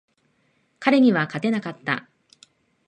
[0.79, 2.09] 彼には勝てなかった。